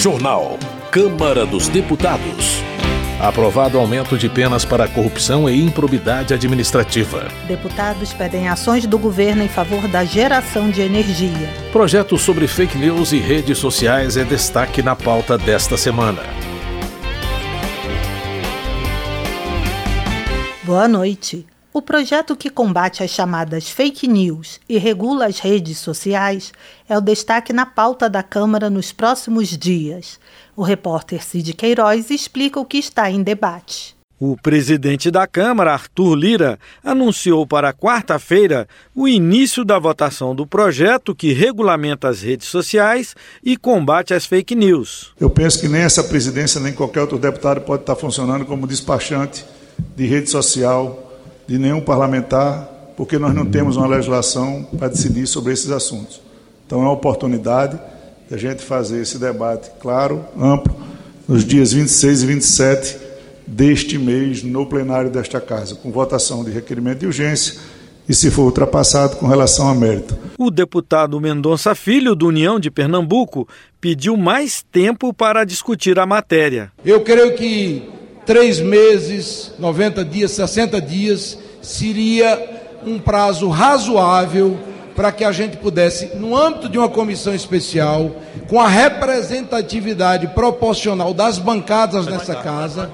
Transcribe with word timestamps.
Jornal. 0.00 0.58
Câmara 0.90 1.44
dos 1.44 1.68
Deputados. 1.68 2.62
Aprovado 3.20 3.76
aumento 3.76 4.16
de 4.16 4.30
penas 4.30 4.64
para 4.64 4.88
corrupção 4.88 5.46
e 5.46 5.62
improbidade 5.62 6.32
administrativa. 6.32 7.28
Deputados 7.46 8.10
pedem 8.14 8.48
ações 8.48 8.86
do 8.86 8.98
governo 8.98 9.42
em 9.42 9.48
favor 9.48 9.86
da 9.88 10.02
geração 10.02 10.70
de 10.70 10.80
energia. 10.80 11.50
Projeto 11.70 12.16
sobre 12.16 12.48
fake 12.48 12.78
news 12.78 13.12
e 13.12 13.18
redes 13.18 13.58
sociais 13.58 14.16
é 14.16 14.24
destaque 14.24 14.82
na 14.82 14.96
pauta 14.96 15.36
desta 15.36 15.76
semana. 15.76 16.22
Boa 20.62 20.88
noite. 20.88 21.44
O 21.72 21.80
projeto 21.80 22.34
que 22.34 22.50
combate 22.50 23.00
as 23.00 23.10
chamadas 23.10 23.70
fake 23.70 24.08
news 24.08 24.58
e 24.68 24.76
regula 24.76 25.26
as 25.26 25.38
redes 25.38 25.78
sociais 25.78 26.52
é 26.88 26.98
o 26.98 27.00
destaque 27.00 27.52
na 27.52 27.64
pauta 27.64 28.10
da 28.10 28.24
Câmara 28.24 28.68
nos 28.68 28.90
próximos 28.90 29.56
dias. 29.56 30.18
O 30.56 30.64
repórter 30.64 31.24
Cid 31.24 31.54
Queiroz 31.54 32.10
explica 32.10 32.58
o 32.58 32.64
que 32.64 32.76
está 32.76 33.08
em 33.08 33.22
debate. 33.22 33.94
O 34.18 34.36
presidente 34.36 35.12
da 35.12 35.28
Câmara, 35.28 35.72
Arthur 35.72 36.16
Lira, 36.16 36.58
anunciou 36.82 37.46
para 37.46 37.72
quarta-feira 37.72 38.66
o 38.92 39.06
início 39.06 39.64
da 39.64 39.78
votação 39.78 40.34
do 40.34 40.44
projeto 40.44 41.14
que 41.14 41.32
regulamenta 41.32 42.08
as 42.08 42.20
redes 42.20 42.48
sociais 42.48 43.14
e 43.44 43.56
combate 43.56 44.12
as 44.12 44.26
fake 44.26 44.56
news. 44.56 45.12
Eu 45.20 45.30
penso 45.30 45.60
que 45.60 45.68
nem 45.68 45.82
essa 45.82 46.02
presidência, 46.02 46.60
nem 46.60 46.72
qualquer 46.72 47.02
outro 47.02 47.16
deputado 47.16 47.60
pode 47.60 47.84
estar 47.84 47.94
funcionando 47.94 48.44
como 48.44 48.66
despachante 48.66 49.44
de 49.96 50.04
rede 50.04 50.28
social 50.28 51.09
de 51.50 51.58
nenhum 51.58 51.80
parlamentar, 51.80 52.92
porque 52.96 53.18
nós 53.18 53.34
não 53.34 53.44
temos 53.44 53.76
uma 53.76 53.88
legislação 53.88 54.64
para 54.78 54.86
decidir 54.86 55.26
sobre 55.26 55.52
esses 55.52 55.68
assuntos. 55.72 56.20
Então 56.64 56.78
é 56.78 56.82
uma 56.82 56.92
oportunidade 56.92 57.76
de 58.28 58.34
a 58.36 58.38
gente 58.38 58.62
fazer 58.62 59.02
esse 59.02 59.18
debate 59.18 59.68
claro, 59.80 60.24
amplo, 60.40 60.72
nos 61.26 61.44
dias 61.44 61.72
26 61.72 62.22
e 62.22 62.26
27 62.26 62.96
deste 63.44 63.98
mês, 63.98 64.44
no 64.44 64.64
plenário 64.64 65.10
desta 65.10 65.40
Casa, 65.40 65.74
com 65.74 65.90
votação 65.90 66.44
de 66.44 66.52
requerimento 66.52 67.00
de 67.00 67.06
urgência 67.06 67.58
e, 68.08 68.14
se 68.14 68.30
for 68.30 68.44
ultrapassado, 68.44 69.16
com 69.16 69.26
relação 69.26 69.68
a 69.68 69.74
mérito. 69.74 70.16
O 70.38 70.52
deputado 70.52 71.20
Mendonça 71.20 71.74
Filho, 71.74 72.14
do 72.14 72.28
União 72.28 72.60
de 72.60 72.70
Pernambuco, 72.70 73.48
pediu 73.80 74.16
mais 74.16 74.64
tempo 74.70 75.12
para 75.12 75.42
discutir 75.42 75.98
a 75.98 76.06
matéria. 76.06 76.70
Eu 76.84 77.00
creio 77.00 77.34
que 77.34 77.90
três 78.30 78.60
meses, 78.60 79.52
90 79.58 80.04
dias, 80.04 80.30
60 80.30 80.80
dias, 80.80 81.36
seria 81.60 82.60
um 82.84 82.98
prazo 82.98 83.48
razoável 83.48 84.58
para 84.94 85.12
que 85.12 85.24
a 85.24 85.32
gente 85.32 85.56
pudesse, 85.56 86.16
no 86.16 86.36
âmbito 86.36 86.68
de 86.68 86.76
uma 86.76 86.88
comissão 86.88 87.34
especial, 87.34 88.10
com 88.48 88.60
a 88.60 88.68
representatividade 88.68 90.28
proporcional 90.28 91.14
das 91.14 91.38
bancadas 91.38 92.06
nessa 92.06 92.34
casa, 92.34 92.90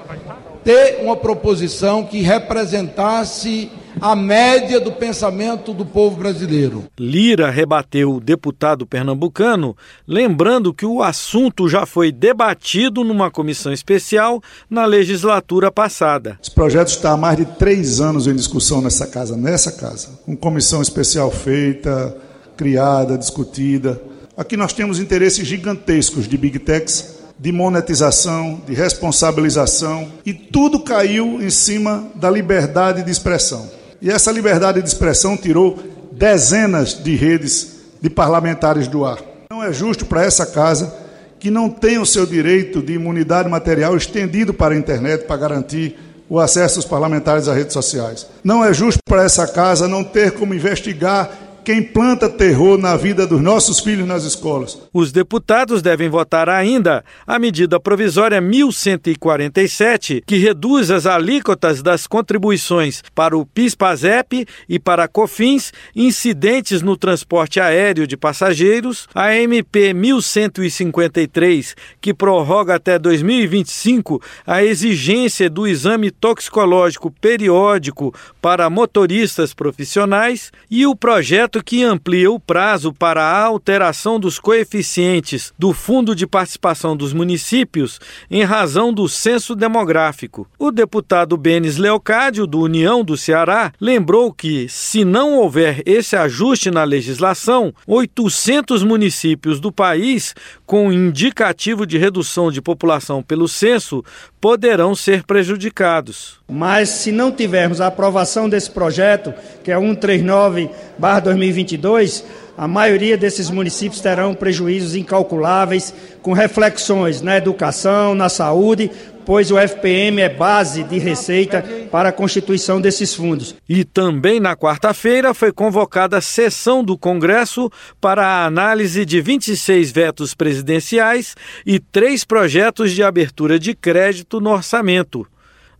ter 0.63 0.99
uma 1.01 1.15
proposição 1.15 2.03
que 2.03 2.21
representasse 2.21 3.69
a 4.01 4.15
média 4.15 4.79
do 4.79 4.91
pensamento 4.91 5.73
do 5.73 5.85
povo 5.85 6.17
brasileiro. 6.17 6.85
Lira 6.99 7.49
rebateu 7.49 8.15
o 8.15 8.19
deputado 8.19 8.85
pernambucano, 8.85 9.75
lembrando 10.07 10.73
que 10.73 10.85
o 10.85 11.01
assunto 11.01 11.67
já 11.67 11.85
foi 11.85 12.11
debatido 12.11 13.03
numa 13.03 13.31
comissão 13.31 13.71
especial 13.71 14.41
na 14.69 14.85
legislatura 14.85 15.71
passada. 15.71 16.37
Esse 16.41 16.51
projeto 16.51 16.89
está 16.89 17.11
há 17.11 17.17
mais 17.17 17.37
de 17.37 17.45
três 17.45 17.99
anos 17.99 18.27
em 18.27 18.35
discussão 18.35 18.81
nessa 18.81 19.07
casa, 19.07 19.35
nessa 19.35 19.71
casa, 19.71 20.19
com 20.25 20.35
comissão 20.35 20.81
especial 20.81 21.31
feita, 21.31 22.15
criada, 22.55 23.17
discutida. 23.17 24.01
Aqui 24.35 24.55
nós 24.55 24.73
temos 24.73 24.99
interesses 24.99 25.47
gigantescos 25.47 26.27
de 26.27 26.37
big 26.37 26.59
techs 26.59 27.17
de 27.39 27.51
monetização, 27.51 28.61
de 28.65 28.73
responsabilização, 28.73 30.11
e 30.25 30.33
tudo 30.33 30.79
caiu 30.79 31.41
em 31.41 31.49
cima 31.49 32.07
da 32.15 32.29
liberdade 32.29 33.03
de 33.03 33.11
expressão. 33.11 33.76
E 34.01 34.09
essa 34.09 34.31
liberdade 34.31 34.81
de 34.81 34.87
expressão 34.87 35.35
tirou 35.35 35.79
dezenas 36.11 36.93
de 36.93 37.15
redes 37.15 37.77
de 38.01 38.09
parlamentares 38.09 38.87
do 38.87 39.05
ar. 39.05 39.19
Não 39.49 39.63
é 39.63 39.73
justo 39.73 40.05
para 40.05 40.23
essa 40.23 40.45
casa 40.45 40.93
que 41.39 41.51
não 41.51 41.69
tem 41.69 41.99
o 41.99 42.05
seu 42.05 42.25
direito 42.25 42.81
de 42.81 42.93
imunidade 42.93 43.49
material 43.49 43.95
estendido 43.95 44.53
para 44.53 44.73
a 44.73 44.77
internet 44.77 45.25
para 45.25 45.37
garantir 45.37 45.97
o 46.29 46.39
acesso 46.39 46.75
dos 46.75 46.85
parlamentares 46.85 47.47
às 47.47 47.55
redes 47.55 47.73
sociais. 47.73 48.27
Não 48.43 48.63
é 48.63 48.73
justo 48.73 48.99
para 49.07 49.23
essa 49.23 49.47
casa 49.47 49.87
não 49.87 50.03
ter 50.03 50.31
como 50.31 50.53
investigar 50.53 51.29
quem 51.67 51.83
planta 51.83 52.29
terror 52.29 52.77
na 52.77 52.95
vida 52.95 53.27
dos 53.27 53.41
nossos 53.41 53.81
filhos 53.81 54.07
nas 54.07 54.23
escolas. 54.23 54.79
Os 54.93 55.11
deputados 55.11 55.81
devem 55.81 56.07
votar 56.07 56.47
ainda 56.47 57.03
a 57.27 57.37
medida 57.37 57.77
provisória 57.77 58.39
1147, 58.39 60.23
que 60.25 60.37
reduz 60.37 60.89
as 60.89 61.05
alíquotas 61.05 61.83
das 61.83 62.07
contribuições 62.07 63.03
para 63.13 63.37
o 63.37 63.45
PIS/PASEP 63.45 64.47
e 64.69 64.79
para 64.79 65.09
COFINS 65.09 65.73
incidentes 65.93 66.81
no 66.81 66.95
transporte 66.95 67.59
aéreo 67.59 68.07
de 68.07 68.15
passageiros, 68.15 69.05
a 69.13 69.35
MP 69.35 69.93
1153, 69.93 71.75
que 71.99 72.13
prorroga 72.13 72.75
até 72.75 72.97
2025 72.97 74.21
a 74.45 74.63
exigência 74.63 75.49
do 75.49 75.67
exame 75.67 76.11
toxicológico 76.11 77.11
periódico 77.11 78.13
para 78.41 78.69
motoristas 78.69 79.53
profissionais 79.53 80.49
e 80.71 80.87
o 80.87 80.95
projeto 80.95 81.56
que 81.63 81.83
amplia 81.83 82.31
o 82.31 82.39
prazo 82.39 82.93
para 82.93 83.23
a 83.23 83.43
alteração 83.43 84.19
dos 84.19 84.39
coeficientes 84.39 85.53
do 85.57 85.73
Fundo 85.73 86.15
de 86.15 86.27
Participação 86.27 86.95
dos 86.95 87.13
Municípios 87.13 87.99
em 88.29 88.43
razão 88.43 88.93
do 88.93 89.07
censo 89.07 89.55
demográfico. 89.55 90.47
O 90.57 90.71
deputado 90.71 91.37
Benes 91.37 91.77
Leocádio, 91.77 92.47
do 92.47 92.59
União 92.59 93.03
do 93.03 93.17
Ceará, 93.17 93.71
lembrou 93.79 94.31
que, 94.31 94.67
se 94.69 95.03
não 95.03 95.35
houver 95.35 95.81
esse 95.85 96.15
ajuste 96.15 96.71
na 96.71 96.83
legislação, 96.83 97.73
800 97.85 98.83
municípios 98.83 99.59
do 99.59 99.71
país, 99.71 100.35
com 100.65 100.91
indicativo 100.91 101.85
de 101.85 101.97
redução 101.97 102.51
de 102.51 102.61
população 102.61 103.23
pelo 103.23 103.47
censo, 103.47 104.03
poderão 104.39 104.95
ser 104.95 105.23
prejudicados. 105.23 106.37
Mas 106.47 106.87
se 106.89 107.11
não 107.11 107.31
tivermos 107.31 107.81
a 107.81 107.87
aprovação 107.87 108.47
desse 108.47 108.69
projeto, 108.71 109.33
que 109.63 109.71
é 109.71 109.77
139/2022, 109.77 112.23
a 112.57 112.67
maioria 112.67 113.17
desses 113.17 113.49
municípios 113.49 114.01
terão 114.01 114.33
prejuízos 114.33 114.95
incalculáveis, 114.95 115.93
com 116.21 116.33
reflexões 116.33 117.21
na 117.21 117.37
educação, 117.37 118.15
na 118.15 118.29
saúde, 118.29 118.89
pois 119.27 119.51
o 119.51 119.59
FPM 119.59 120.21
é 120.21 120.29
base 120.29 120.85
de 120.85 120.97
receita 120.97 121.61
para 121.91 122.07
a 122.07 122.11
constituição 122.13 122.79
desses 122.79 123.13
fundos. 123.13 123.53
E 123.67 123.83
também 123.83 124.39
na 124.39 124.55
quarta-feira 124.55 125.33
foi 125.33 125.51
convocada 125.51 126.17
a 126.17 126.21
sessão 126.21 126.81
do 126.81 126.97
Congresso 126.97 127.69
para 127.99 128.25
a 128.25 128.45
análise 128.45 129.05
de 129.05 129.19
26 129.19 129.91
vetos 129.91 130.33
presidenciais 130.33 131.35
e 131.65 131.77
três 131.77 132.23
projetos 132.23 132.93
de 132.93 133.03
abertura 133.03 133.59
de 133.59 133.75
crédito 133.75 134.39
no 134.39 134.51
orçamento. 134.51 135.27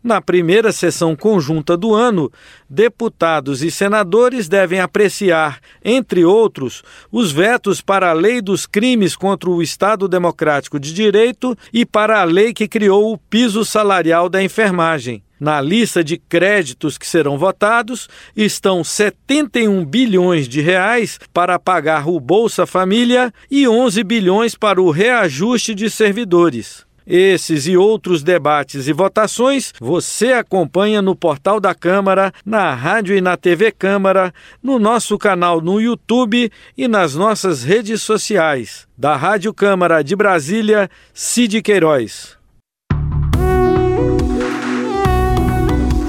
Na 0.07 0.21
primeira 0.21 0.71
sessão 0.71 1.17
conjunta 1.17 1.75
do 1.75 1.93
ano, 1.93 2.31
deputados 2.69 3.61
e 3.61 3.69
senadores 3.69 4.47
devem 4.47 4.79
apreciar, 4.79 5.59
entre 5.83 6.23
outros, 6.23 6.81
os 7.11 7.29
vetos 7.29 7.81
para 7.81 8.09
a 8.09 8.13
Lei 8.13 8.41
dos 8.41 8.65
Crimes 8.65 9.17
contra 9.17 9.49
o 9.49 9.61
Estado 9.61 10.07
Democrático 10.07 10.79
de 10.79 10.93
Direito 10.93 11.57
e 11.73 11.85
para 11.85 12.21
a 12.21 12.23
lei 12.23 12.53
que 12.53 12.69
criou 12.69 13.11
o 13.11 13.17
piso 13.17 13.65
salarial 13.65 14.29
da 14.29 14.41
enfermagem. 14.41 15.21
Na 15.37 15.59
lista 15.59 16.01
de 16.01 16.17
créditos 16.17 16.97
que 16.97 17.05
serão 17.05 17.37
votados 17.37 18.07
estão 18.33 18.85
71 18.85 19.85
bilhões 19.85 20.47
de 20.47 20.61
reais 20.61 21.19
para 21.33 21.59
pagar 21.59 22.07
o 22.07 22.17
Bolsa 22.17 22.65
Família 22.65 23.29
e 23.51 23.67
11 23.67 24.05
bilhões 24.05 24.55
para 24.55 24.81
o 24.81 24.89
reajuste 24.89 25.75
de 25.75 25.89
servidores. 25.89 26.86
Esses 27.07 27.65
e 27.67 27.77
outros 27.77 28.21
debates 28.21 28.87
e 28.89 28.91
votações 28.91 29.73
você 29.79 30.33
acompanha 30.33 31.01
no 31.01 31.15
portal 31.15 31.57
da 31.57 31.73
Câmara, 31.73 32.33
na 32.45 32.73
rádio 32.73 33.15
e 33.15 33.21
na 33.21 33.37
TV 33.37 33.71
Câmara, 33.71 34.33
no 34.61 34.77
nosso 34.77 35.17
canal 35.17 35.61
no 35.61 35.79
YouTube 35.79 36.51
e 36.77 36.87
nas 36.87 37.15
nossas 37.15 37.63
redes 37.63 38.01
sociais. 38.01 38.85
Da 38.97 39.15
Rádio 39.15 39.53
Câmara 39.53 40.03
de 40.03 40.17
Brasília, 40.17 40.89
Cid 41.13 41.61
Queiroz. 41.61 42.36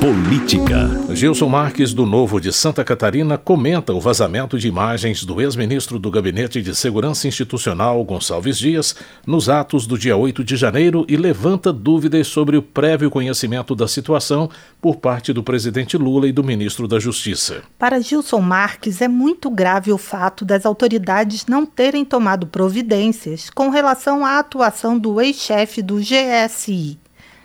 Política. 0.01 0.89
Gilson 1.13 1.49
Marques, 1.49 1.93
do 1.93 2.07
Novo 2.07 2.41
de 2.41 2.53
Santa 2.53 2.85
Catarina, 2.85 3.37
comenta 3.37 3.93
o 3.93 4.01
vazamento 4.01 4.57
de 4.57 4.69
imagens 4.69 5.25
do 5.25 5.41
ex-ministro 5.41 5.99
do 5.99 6.09
Gabinete 6.09 6.63
de 6.63 6.73
Segurança 6.73 7.27
Institucional, 7.27 8.05
Gonçalves 8.05 8.57
Dias, 8.57 8.95
nos 9.27 9.49
atos 9.49 9.89
do 9.89 9.99
dia 9.99 10.17
8 10.17 10.45
de 10.45 10.57
janeiro 10.57 11.05
e 11.09 11.17
levanta 11.17 11.73
dúvidas 11.73 12.29
sobre 12.29 12.57
o 12.57 12.63
prévio 12.63 13.11
conhecimento 13.11 13.75
da 13.75 13.89
situação 13.89 14.49
por 14.81 14.99
parte 14.99 15.33
do 15.33 15.43
presidente 15.43 15.97
Lula 15.97 16.29
e 16.29 16.33
do 16.33 16.45
ministro 16.45 16.87
da 16.87 17.01
Justiça. 17.01 17.65
Para 17.77 17.99
Gilson 17.99 18.41
Marques, 18.41 19.03
é 19.03 19.09
muito 19.09 19.51
grave 19.51 19.91
o 19.91 19.99
fato 19.99 20.45
das 20.45 20.65
autoridades 20.65 21.47
não 21.47 21.67
terem 21.67 22.05
tomado 22.05 22.47
providências 22.47 23.51
com 23.51 23.69
relação 23.69 24.25
à 24.25 24.39
atuação 24.39 24.97
do 24.97 25.21
ex-chefe 25.21 25.83
do 25.83 25.97
GSI. 25.97 27.01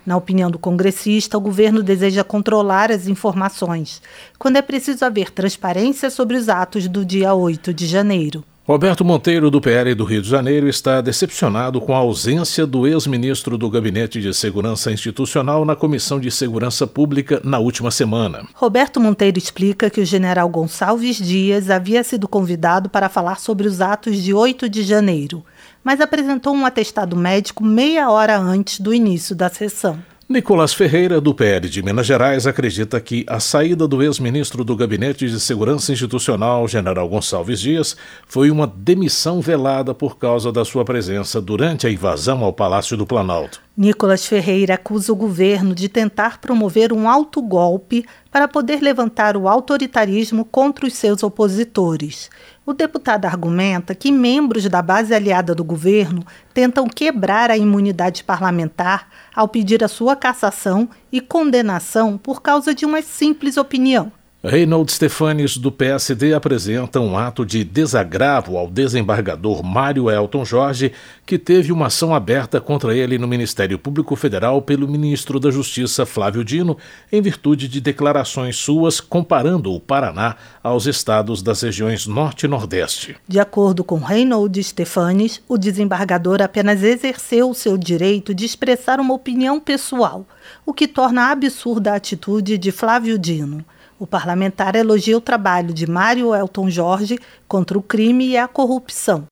Na 0.06 0.16
opinião 0.16 0.50
do 0.50 0.58
congressista, 0.58 1.38
o 1.38 1.40
governo 1.40 1.82
deseja 1.82 2.22
controlar 2.22 2.92
as 2.92 3.08
informações, 3.08 4.02
quando 4.38 4.56
é 4.56 4.62
preciso 4.62 5.04
haver 5.04 5.30
transparência 5.30 6.10
sobre 6.10 6.36
os 6.36 6.48
atos 6.48 6.86
do 6.88 7.04
dia 7.04 7.34
8 7.34 7.72
de 7.72 7.86
janeiro. 7.86 8.44
Roberto 8.66 9.04
Monteiro, 9.04 9.50
do 9.50 9.60
PL 9.60 9.94
do 9.94 10.04
Rio 10.04 10.22
de 10.22 10.28
Janeiro, 10.30 10.66
está 10.66 11.02
decepcionado 11.02 11.82
com 11.82 11.94
a 11.94 11.98
ausência 11.98 12.66
do 12.66 12.86
ex-ministro 12.86 13.58
do 13.58 13.68
Gabinete 13.68 14.22
de 14.22 14.32
Segurança 14.32 14.90
Institucional 14.90 15.66
na 15.66 15.76
Comissão 15.76 16.18
de 16.18 16.30
Segurança 16.30 16.86
Pública 16.86 17.42
na 17.44 17.58
última 17.58 17.90
semana. 17.90 18.48
Roberto 18.54 18.98
Monteiro 18.98 19.36
explica 19.36 19.90
que 19.90 20.00
o 20.00 20.06
general 20.06 20.48
Gonçalves 20.48 21.18
Dias 21.18 21.68
havia 21.68 22.02
sido 22.02 22.26
convidado 22.26 22.88
para 22.88 23.10
falar 23.10 23.38
sobre 23.38 23.68
os 23.68 23.82
atos 23.82 24.16
de 24.16 24.32
8 24.32 24.66
de 24.66 24.82
janeiro, 24.82 25.44
mas 25.84 26.00
apresentou 26.00 26.54
um 26.54 26.64
atestado 26.64 27.14
médico 27.14 27.62
meia 27.62 28.10
hora 28.10 28.38
antes 28.38 28.80
do 28.80 28.94
início 28.94 29.36
da 29.36 29.50
sessão. 29.50 30.02
Nicolas 30.26 30.72
Ferreira, 30.72 31.20
do 31.20 31.34
PL 31.34 31.68
de 31.68 31.82
Minas 31.82 32.06
Gerais, 32.06 32.46
acredita 32.46 32.98
que 32.98 33.26
a 33.28 33.38
saída 33.38 33.86
do 33.86 34.02
ex-ministro 34.02 34.64
do 34.64 34.74
Gabinete 34.74 35.28
de 35.28 35.38
Segurança 35.38 35.92
Institucional, 35.92 36.66
General 36.66 37.06
Gonçalves 37.06 37.60
Dias, 37.60 37.94
foi 38.26 38.50
uma 38.50 38.66
demissão 38.66 39.42
velada 39.42 39.92
por 39.92 40.16
causa 40.16 40.50
da 40.50 40.64
sua 40.64 40.82
presença 40.82 41.42
durante 41.42 41.86
a 41.86 41.90
invasão 41.90 42.42
ao 42.42 42.54
Palácio 42.54 42.96
do 42.96 43.04
Planalto. 43.04 43.63
Nicolas 43.76 44.24
Ferreira 44.24 44.74
acusa 44.74 45.12
o 45.12 45.16
governo 45.16 45.74
de 45.74 45.88
tentar 45.88 46.38
promover 46.38 46.92
um 46.92 47.08
autogolpe 47.08 48.06
para 48.30 48.46
poder 48.46 48.80
levantar 48.80 49.36
o 49.36 49.48
autoritarismo 49.48 50.44
contra 50.44 50.86
os 50.86 50.94
seus 50.94 51.24
opositores. 51.24 52.30
O 52.64 52.72
deputado 52.72 53.24
argumenta 53.24 53.92
que 53.92 54.12
membros 54.12 54.68
da 54.68 54.80
base 54.80 55.12
aliada 55.12 55.56
do 55.56 55.64
governo 55.64 56.24
tentam 56.52 56.86
quebrar 56.86 57.50
a 57.50 57.56
imunidade 57.56 58.22
parlamentar 58.22 59.08
ao 59.34 59.48
pedir 59.48 59.82
a 59.82 59.88
sua 59.88 60.14
cassação 60.14 60.88
e 61.10 61.20
condenação 61.20 62.16
por 62.16 62.42
causa 62.42 62.72
de 62.72 62.86
uma 62.86 63.02
simples 63.02 63.56
opinião. 63.56 64.12
Reynold 64.46 64.92
Stefanes, 64.92 65.56
do 65.56 65.72
PSD, 65.72 66.34
apresenta 66.34 67.00
um 67.00 67.16
ato 67.16 67.46
de 67.46 67.64
desagravo 67.64 68.58
ao 68.58 68.68
desembargador 68.68 69.64
Mário 69.64 70.10
Elton 70.10 70.44
Jorge, 70.44 70.92
que 71.24 71.38
teve 71.38 71.72
uma 71.72 71.86
ação 71.86 72.14
aberta 72.14 72.60
contra 72.60 72.94
ele 72.94 73.16
no 73.16 73.26
Ministério 73.26 73.78
Público 73.78 74.14
Federal 74.14 74.60
pelo 74.60 74.86
ministro 74.86 75.40
da 75.40 75.50
Justiça 75.50 76.04
Flávio 76.04 76.44
Dino, 76.44 76.76
em 77.10 77.22
virtude 77.22 77.66
de 77.66 77.80
declarações 77.80 78.56
suas 78.56 79.00
comparando 79.00 79.72
o 79.72 79.80
Paraná 79.80 80.36
aos 80.62 80.84
estados 80.84 81.42
das 81.42 81.62
regiões 81.62 82.06
Norte 82.06 82.44
e 82.44 82.48
Nordeste. 82.48 83.16
De 83.26 83.40
acordo 83.40 83.82
com 83.82 83.96
Reynold 83.96 84.62
Stefanes, 84.62 85.40
o 85.48 85.56
desembargador 85.56 86.42
apenas 86.42 86.82
exerceu 86.82 87.48
o 87.48 87.54
seu 87.54 87.78
direito 87.78 88.34
de 88.34 88.44
expressar 88.44 89.00
uma 89.00 89.14
opinião 89.14 89.58
pessoal, 89.58 90.26
o 90.66 90.74
que 90.74 90.86
torna 90.86 91.30
absurda 91.30 91.92
a 91.92 91.96
atitude 91.96 92.58
de 92.58 92.70
Flávio 92.70 93.18
Dino. 93.18 93.64
O 94.04 94.06
parlamentar 94.06 94.76
elogia 94.76 95.16
o 95.16 95.20
trabalho 95.20 95.72
de 95.72 95.86
Mário 95.86 96.34
Elton 96.34 96.68
Jorge 96.68 97.18
contra 97.48 97.78
o 97.78 97.80
crime 97.80 98.26
e 98.26 98.36
a 98.36 98.46
corrupção. 98.46 99.24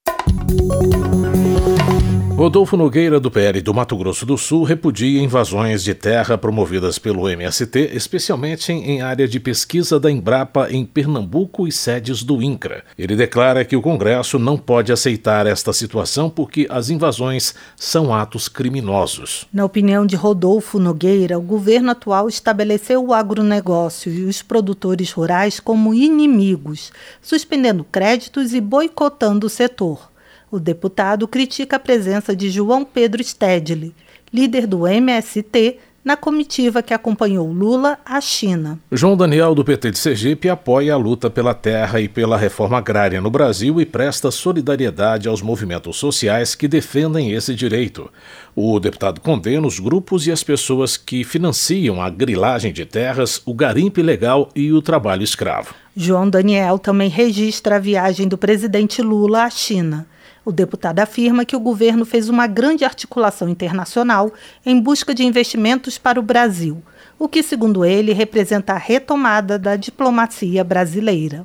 Rodolfo 2.43 2.77
Nogueira, 2.77 3.21
do 3.21 3.31
PL 3.31 3.61
do 3.61 3.73
Mato 3.73 3.97
Grosso 3.97 4.27
do 4.27 4.37
Sul, 4.37 4.65
repudia 4.65 5.23
invasões 5.23 5.85
de 5.85 5.94
terra 5.94 6.37
promovidas 6.37 6.99
pelo 6.99 7.29
MST, 7.29 7.91
especialmente 7.93 8.73
em 8.73 9.00
área 9.00 9.29
de 9.29 9.39
pesquisa 9.39 10.00
da 10.00 10.11
Embrapa 10.11 10.69
em 10.69 10.85
Pernambuco 10.85 11.69
e 11.69 11.71
sedes 11.71 12.25
do 12.25 12.43
INCRA. 12.43 12.83
Ele 12.99 13.15
declara 13.15 13.65
que 13.65 13.77
o 13.77 13.81
Congresso 13.81 14.41
não 14.41 14.59
pode 14.59 14.91
aceitar 14.91 15.47
esta 15.47 15.73
situação 15.73 16.29
porque 16.29 16.67
as 16.69 16.91
invasões 16.91 17.55
são 17.77 18.12
atos 18.12 18.49
criminosos. 18.49 19.47
Na 19.53 19.65
opinião 19.65 20.05
de 20.05 20.17
Rodolfo 20.17 20.81
Nogueira, 20.81 21.39
o 21.39 21.43
governo 21.43 21.93
atual 21.93 22.29
estabeleceu 22.29 23.06
o 23.06 23.15
agronegócio 23.15 24.12
e 24.12 24.25
os 24.25 24.43
produtores 24.43 25.12
rurais 25.12 25.61
como 25.61 25.94
inimigos, 25.94 26.91
suspendendo 27.23 27.85
créditos 27.85 28.53
e 28.53 28.61
boicotando 28.61 29.47
o 29.47 29.49
setor. 29.49 30.11
O 30.52 30.60
deputado 30.60 31.26
critica 31.26 31.76
a 31.76 31.81
presença 31.81 32.37
de 32.37 32.50
João 32.50 32.84
Pedro 32.84 33.25
Stedley, 33.25 33.94
líder 34.31 34.66
do 34.66 34.87
MST, 34.87 35.78
na 36.04 36.14
comitiva 36.14 36.82
que 36.82 36.93
acompanhou 36.93 37.50
Lula 37.50 37.99
à 38.04 38.20
China. 38.20 38.78
João 38.90 39.16
Daniel, 39.16 39.54
do 39.54 39.64
PT 39.64 39.93
de 39.93 39.99
Sergipe, 39.99 40.50
apoia 40.50 40.93
a 40.93 40.99
luta 40.99 41.31
pela 41.31 41.54
terra 41.54 42.02
e 42.02 42.08
pela 42.08 42.37
reforma 42.37 42.76
agrária 42.76 43.19
no 43.19 43.31
Brasil 43.31 43.81
e 43.81 43.87
presta 43.87 44.31
solidariedade 44.31 45.26
aos 45.26 45.40
movimentos 45.40 45.96
sociais 45.96 46.55
que 46.55 46.69
defendem 46.69 47.32
esse 47.32 47.55
direito. 47.55 48.10
O 48.55 48.78
deputado 48.78 49.22
condena 49.22 49.66
os 49.66 49.81
grupos 49.81 50.26
e 50.26 50.32
as 50.32 50.44
pessoas 50.44 50.98
que 50.98 51.25
financiam 51.25 52.02
a 52.02 52.10
grilagem 52.10 52.75
de 52.75 52.84
terras, 52.84 53.40
o 53.46 53.55
garimpo 53.55 54.00
ilegal 54.00 54.50
e 54.55 54.70
o 54.70 54.82
trabalho 54.82 55.22
escravo. 55.22 55.75
João 55.96 56.28
Daniel 56.28 56.78
também 56.78 57.08
registra 57.08 57.76
a 57.76 57.78
viagem 57.78 58.28
do 58.28 58.37
presidente 58.37 59.00
Lula 59.00 59.44
à 59.44 59.48
China. 59.48 60.06
O 60.44 60.50
deputado 60.50 60.99
afirma 60.99 61.44
que 61.44 61.55
o 61.55 61.61
governo 61.61 62.05
fez 62.05 62.29
uma 62.29 62.49
grande 62.49 62.85
articulação 62.85 63.49
internacional 63.49 64.33
em 64.67 64.81
busca 64.81 65.15
de 65.15 65.25
investimentos 65.25 65.99
para 65.99 66.19
o 66.19 66.23
Brasil, 66.23 66.83
o 67.17 67.29
que, 67.29 67.43
segundo 67.43 67.85
ele, 67.85 68.12
representa 68.12 68.73
a 68.73 68.79
retomada 68.79 69.56
da 69.56 69.77
diplomacia 69.77 70.65
brasileira. 70.65 71.44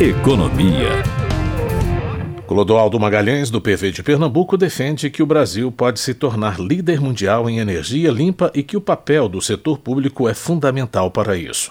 Economia. 0.00 0.88
Clodoaldo 2.46 2.98
Magalhães, 2.98 3.50
do 3.50 3.60
PV 3.60 3.92
de 3.92 4.02
Pernambuco, 4.02 4.56
defende 4.56 5.10
que 5.10 5.22
o 5.22 5.26
Brasil 5.26 5.70
pode 5.70 6.00
se 6.00 6.14
tornar 6.14 6.58
líder 6.58 7.00
mundial 7.00 7.48
em 7.48 7.58
energia 7.58 8.10
limpa 8.10 8.50
e 8.54 8.62
que 8.62 8.76
o 8.76 8.80
papel 8.80 9.28
do 9.28 9.40
setor 9.40 9.78
público 9.78 10.28
é 10.28 10.34
fundamental 10.34 11.10
para 11.10 11.36
isso. 11.36 11.70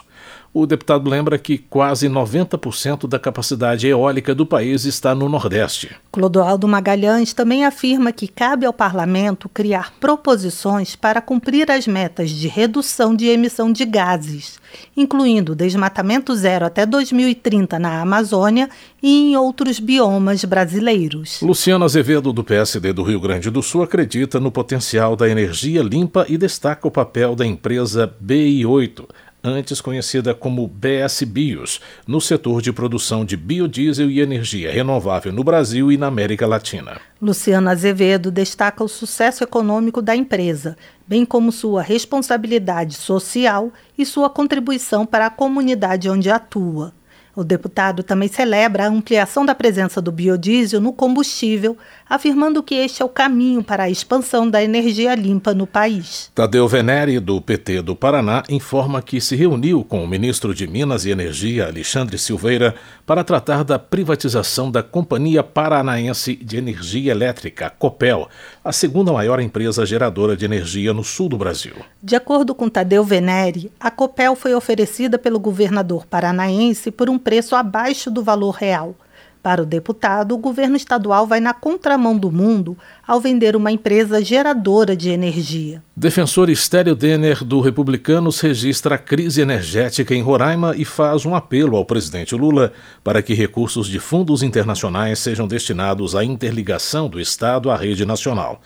O 0.53 0.65
deputado 0.65 1.09
lembra 1.09 1.38
que 1.38 1.57
quase 1.57 2.09
90% 2.09 3.07
da 3.07 3.18
capacidade 3.18 3.88
eólica 3.88 4.36
do 4.36 4.45
país 4.45 4.83
está 4.83 5.15
no 5.15 5.30
Nordeste. 5.30 5.95
Clodoaldo 6.12 6.68
Magalhães 6.68 7.31
também 7.31 7.63
afirma 7.63 8.12
que 8.12 8.27
cabe 8.27 8.65
ao 8.65 8.74
parlamento 8.74 9.48
criar 9.48 9.94
proposições 9.98 10.94
para 10.94 11.21
cumprir 11.21 11.71
as 11.71 11.88
metas 11.88 12.30
de 12.30 12.50
redução 12.50 13.15
de 13.15 13.27
emissão 13.27 13.71
de 13.71 13.86
gases, 13.86 14.59
incluindo 14.95 15.56
desmatamento 15.56 16.36
zero 16.36 16.65
até 16.65 16.86
2030 16.86 17.80
na 17.80 18.01
Amazônia 18.01 18.69
e 19.01 19.31
em 19.31 19.38
outros 19.38 19.80
biomas 19.80 20.44
brasileiros. 20.44 21.40
Luciano 21.42 21.85
Azevedo, 21.85 22.33
do 22.33 22.44
PSD 22.44 22.92
do 22.92 23.04
Rio 23.04 23.21
Grande 23.21 23.49
do 23.49 23.64
Sul, 23.64 23.83
acredita 23.83 24.37
no 24.37 24.52
potencial 24.52 25.16
da 25.16 25.30
energia 25.30 25.81
limpa 25.81 26.26
e 26.28 26.37
destaca 26.37 26.85
o 26.85 26.92
papel 26.92 27.37
da 27.37 27.45
empresa 27.45 28.14
BI8 28.21 29.06
antes 29.44 29.81
conhecida 29.81 30.33
como 30.33 30.68
BS 30.68 31.24
Bios, 31.24 31.81
no 32.07 32.21
setor 32.21 32.62
de 32.62 32.71
produção 32.71 33.26
de 33.26 33.36
biodiesel 33.36 34.10
e 34.10 34.19
energia 34.19 34.71
renovável 34.71 35.31
no 35.31 35.44
Brasil 35.44 35.92
e 35.92 35.98
na 35.98 36.07
América 36.07 36.45
Latina. 36.45 37.00
Luciano 37.21 37.69
Azevedo 37.69 38.31
destaca 38.31 38.83
o 38.83 38.88
sucesso 38.88 39.44
econômico 39.44 40.02
da 40.02 40.16
empresa, 40.16 40.78
bem 41.07 41.26
como 41.26 41.52
sua 41.52 41.81
responsabilidade 41.81 42.95
social 42.95 43.71
e 43.98 44.06
sua 44.06 44.30
contribuição 44.30 45.06
para 45.06 45.26
a 45.26 45.30
comunidade 45.30 46.10
onde 46.10 46.30
atua. 46.30 46.94
O 47.35 47.44
deputado 47.44 48.04
também 48.04 48.28
celebra 48.28 48.85
a 48.85 48.90
ampliação 48.90 49.45
da 49.45 49.56
presença 49.56 50.02
do 50.02 50.11
biodiesel 50.11 50.81
no 50.81 50.92
combustível, 50.92 51.78
afirmando 52.09 52.61
que 52.61 52.76
este 52.76 53.02
é 53.02 53.06
o 53.06 53.09
caminho 53.09 53.64
para 53.64 53.83
a 53.83 53.90
expansão 53.90 54.50
da 54.50 54.61
energia 54.61 55.16
limpa 55.16 55.54
no 55.54 55.66
país. 55.66 56.30
Tadeu 56.35 56.68
Venere, 56.68 57.19
do 57.21 57.40
PT 57.40 57.81
do 57.83 57.95
Paraná, 57.95 58.44
informa 58.50 59.02
que 59.02 59.21
se 59.21 59.35
reuniu 59.35 59.83
com 59.83 60.04
o 60.04 60.07
ministro 60.07 60.54
de 60.54 60.68
Minas 60.68 61.06
e 61.06 61.09
Energia, 61.11 61.68
Alexandre 61.68 62.18
Silveira, 62.18 62.76
para 63.06 63.23
tratar 63.23 63.64
da 63.64 63.80
privatização 63.80 64.69
da 64.69 64.83
Companhia 64.83 65.42
Paranaense 65.42 66.35
de 66.35 66.57
Energia 66.57 67.11
Elétrica, 67.11 67.69
COPEL, 67.69 68.28
a 68.64 68.73
segunda 68.73 69.14
maior 69.14 69.40
empresa 69.40 69.85
geradora 69.85 70.35
de 70.35 70.44
energia 70.44 70.94
no 70.94 71.04
sul 71.04 71.30
do 71.30 71.38
Brasil. 71.38 71.76
De 72.04 72.16
acordo 72.16 72.54
com 72.54 72.68
Tadeu 72.68 73.06
Venere, 73.06 73.71
a 73.80 73.90
COPEL 73.90 74.35
foi 74.35 74.54
oferecida 74.54 75.18
pelo 75.18 75.40
governador 75.40 76.06
paranaense 76.06 76.92
por 76.92 77.09
um 77.09 77.18
preço 77.31 77.56
abaixo 77.56 78.11
do 78.11 78.21
valor 78.21 78.52
real. 78.52 78.94
Para 79.42 79.64
o 79.64 79.66
deputado, 79.66 80.35
o 80.35 80.38
governo 80.38 80.76
estadual 80.76 81.26
vai 81.26 81.40
na 81.40 81.54
contramão 81.54 82.18
do 82.18 82.30
mundo 82.30 82.78
ao 83.07 83.21
vender 83.21 83.56
uma 83.56 83.71
empresa 83.71 84.21
geradora 84.21 84.97
de 84.97 85.09
energia. 85.09 85.81
Defensor 85.95 86.50
Estéreo 86.50 86.94
Denner 86.94 87.42
do 87.42 87.61
Republicanos 87.61 88.42
registra 88.42 88.95
a 88.95 88.97
crise 88.97 89.40
energética 89.40 90.14
em 90.14 90.21
Roraima 90.21 90.76
e 90.76 90.83
faz 90.83 91.26
um 91.26 91.33
apelo 91.33 91.78
ao 91.78 91.85
presidente 91.85 92.35
Lula 92.35 92.73
para 93.02 93.21
que 93.21 93.33
recursos 93.33 93.88
de 93.88 93.97
fundos 93.97 94.44
internacionais 94.44 95.18
sejam 95.19 95.47
destinados 95.47 96.18
à 96.18 96.26
interligação 96.26 97.07
do 97.07 97.18
Estado 97.18 97.71
à 97.71 97.78
rede 97.78 98.06
nacional. 98.06 98.61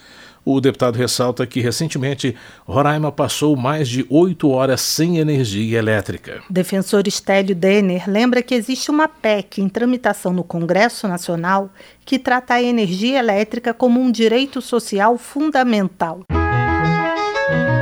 O 0.45 0.61
deputado 0.61 0.95
ressalta 0.95 1.47
que, 1.47 1.59
recentemente, 1.59 2.35
Roraima 2.65 3.11
passou 3.11 3.55
mais 3.55 3.89
de 3.89 4.05
oito 4.11 4.49
horas 4.51 4.79
sem 4.79 5.17
energia 5.17 5.79
elétrica. 5.79 6.43
Defensor 6.47 7.07
Estélio 7.07 7.55
Denner 7.55 8.07
lembra 8.07 8.43
que 8.43 8.53
existe 8.53 8.91
uma 8.91 9.07
PEC 9.07 9.59
em 9.59 9.67
tramitação 9.67 10.31
no 10.31 10.43
Congresso 10.43 11.07
Nacional 11.07 11.71
que 12.05 12.19
trata 12.19 12.53
a 12.53 12.61
energia 12.61 13.17
elétrica 13.17 13.73
como 13.73 13.99
um 13.99 14.11
direito 14.11 14.61
social 14.61 15.17
fundamental. 15.17 16.21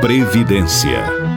Previdência. 0.00 1.33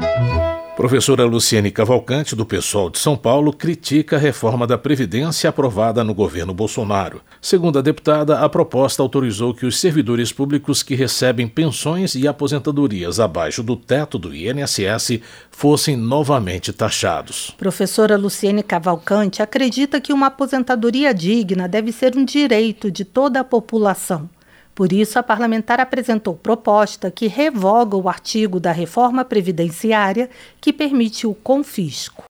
Professora 0.78 1.26
Luciene 1.26 1.72
Cavalcante, 1.72 2.36
do 2.36 2.46
Pessoal 2.46 2.92
de 2.92 3.00
São 3.00 3.18
Paulo, 3.18 3.52
critica 3.52 4.16
a 4.16 4.20
reforma 4.20 4.68
da 4.68 4.78
Previdência 4.78 5.50
aprovada 5.50 6.04
no 6.04 6.14
governo 6.14 6.54
Bolsonaro. 6.54 7.20
Segundo 7.42 7.80
a 7.80 7.82
deputada, 7.82 8.42
a 8.42 8.48
proposta 8.48 9.02
autorizou 9.02 9.56
que 9.56 9.66
os 9.66 9.80
servidores 9.80 10.32
públicos 10.32 10.84
que 10.84 10.94
recebem 10.94 11.48
pensões 11.48 12.14
e 12.14 12.28
aposentadorias 12.28 13.20
abaixo 13.20 13.64
do 13.64 13.76
teto 13.76 14.20
do 14.20 14.36
INSS 14.36 15.20
fossem 15.50 15.98
novamente 15.98 16.72
taxados. 16.72 17.56
Professora 17.58 18.16
Luciene 18.16 18.62
Cavalcante 18.62 19.42
acredita 19.42 20.00
que 20.00 20.14
uma 20.14 20.28
aposentadoria 20.28 21.12
digna 21.12 21.68
deve 21.68 21.92
ser 21.92 22.16
um 22.16 22.24
direito 22.24 22.92
de 22.92 23.04
toda 23.04 23.40
a 23.40 23.44
população. 23.44 24.30
Por 24.78 24.94
isso, 24.94 25.18
a 25.18 25.24
parlamentar 25.24 25.80
apresentou 25.80 26.36
proposta 26.36 27.10
que 27.10 27.26
revoga 27.26 27.98
o 27.98 28.08
artigo 28.08 28.60
da 28.60 28.72
reforma 28.72 29.26
previdenciária 29.26 30.30
que 30.62 30.72
permite 30.72 31.26
o 31.26 31.34
confisco. 31.34 32.26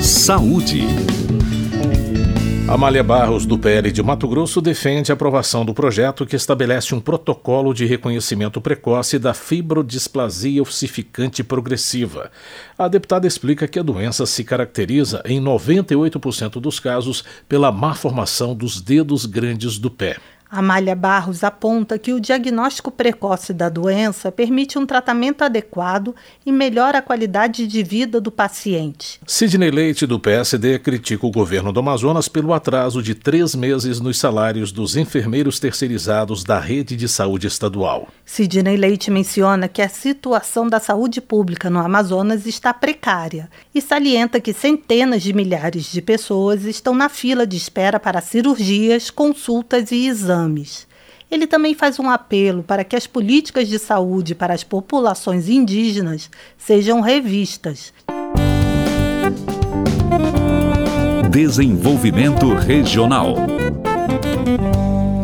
Saúde. 0.00 0.80
Amália 2.66 3.02
Barros, 3.02 3.44
do 3.44 3.58
PL 3.58 3.92
de 3.92 4.02
Mato 4.02 4.26
Grosso, 4.26 4.60
defende 4.62 5.12
a 5.12 5.14
aprovação 5.14 5.66
do 5.66 5.74
projeto 5.74 6.24
que 6.24 6.36
estabelece 6.36 6.94
um 6.94 7.00
protocolo 7.00 7.74
de 7.74 7.84
reconhecimento 7.84 8.58
precoce 8.58 9.18
da 9.18 9.34
fibrodisplasia 9.34 10.62
ossificante 10.62 11.44
progressiva. 11.44 12.30
A 12.78 12.88
deputada 12.88 13.26
explica 13.26 13.68
que 13.68 13.78
a 13.78 13.82
doença 13.82 14.24
se 14.24 14.44
caracteriza, 14.44 15.20
em 15.26 15.42
98% 15.42 16.60
dos 16.60 16.80
casos, 16.80 17.22
pela 17.46 17.70
má 17.70 17.92
formação 17.92 18.54
dos 18.54 18.80
dedos 18.80 19.26
grandes 19.26 19.76
do 19.76 19.90
pé. 19.90 20.16
Amália 20.52 20.96
Barros 20.96 21.44
aponta 21.44 21.96
que 21.96 22.12
o 22.12 22.18
diagnóstico 22.18 22.90
precoce 22.90 23.52
da 23.52 23.68
doença 23.68 24.32
permite 24.32 24.76
um 24.76 24.84
tratamento 24.84 25.42
adequado 25.42 26.12
e 26.44 26.50
melhora 26.50 26.98
a 26.98 27.02
qualidade 27.02 27.68
de 27.68 27.82
vida 27.84 28.20
do 28.20 28.32
paciente. 28.32 29.20
Sidney 29.24 29.70
Leite, 29.70 30.06
do 30.06 30.18
PSD, 30.18 30.80
critica 30.80 31.24
o 31.24 31.30
governo 31.30 31.72
do 31.72 31.78
Amazonas 31.78 32.26
pelo 32.26 32.52
atraso 32.52 33.00
de 33.00 33.14
três 33.14 33.54
meses 33.54 34.00
nos 34.00 34.18
salários 34.18 34.72
dos 34.72 34.96
enfermeiros 34.96 35.60
terceirizados 35.60 36.42
da 36.42 36.58
rede 36.58 36.96
de 36.96 37.06
saúde 37.06 37.46
estadual. 37.46 38.08
Sidney 38.24 38.76
Leite 38.76 39.08
menciona 39.08 39.68
que 39.68 39.80
a 39.80 39.88
situação 39.88 40.68
da 40.68 40.80
saúde 40.80 41.20
pública 41.20 41.70
no 41.70 41.78
Amazonas 41.78 42.44
está 42.44 42.74
precária 42.74 43.48
e 43.72 43.80
salienta 43.80 44.40
que 44.40 44.52
centenas 44.52 45.22
de 45.22 45.32
milhares 45.32 45.92
de 45.92 46.02
pessoas 46.02 46.64
estão 46.64 46.92
na 46.92 47.08
fila 47.08 47.46
de 47.46 47.56
espera 47.56 48.00
para 48.00 48.20
cirurgias, 48.20 49.10
consultas 49.10 49.92
e 49.92 50.08
exames 50.08 50.39
exames. 50.40 50.86
Ele 51.30 51.46
também 51.46 51.74
faz 51.74 51.98
um 51.98 52.10
apelo 52.10 52.62
para 52.62 52.82
que 52.82 52.96
as 52.96 53.06
políticas 53.06 53.68
de 53.68 53.78
saúde 53.78 54.34
para 54.34 54.52
as 54.52 54.64
populações 54.64 55.48
indígenas 55.48 56.30
sejam 56.58 57.00
revistas. 57.00 57.92
Desenvolvimento 61.30 62.52
Regional. 62.54 63.36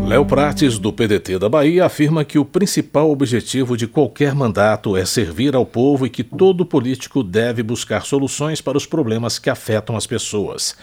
Léo 0.06 0.24
Prates, 0.24 0.78
do 0.78 0.92
PDT 0.92 1.36
da 1.36 1.48
Bahia, 1.48 1.84
afirma 1.84 2.24
que 2.24 2.38
o 2.38 2.44
principal 2.44 3.10
objetivo 3.10 3.76
de 3.76 3.88
qualquer 3.88 4.32
mandato 4.36 4.96
é 4.96 5.04
servir 5.04 5.56
ao 5.56 5.66
povo 5.66 6.06
e 6.06 6.10
que 6.10 6.22
todo 6.22 6.64
político 6.64 7.24
deve 7.24 7.60
buscar 7.60 8.04
soluções 8.04 8.60
para 8.60 8.78
os 8.78 8.86
problemas 8.86 9.40
que 9.40 9.50
afetam 9.50 9.96
as 9.96 10.06
pessoas. 10.06 10.76